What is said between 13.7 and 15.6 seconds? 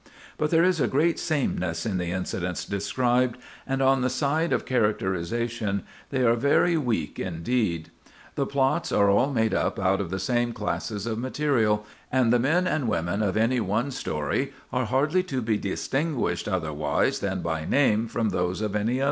story are hardly to be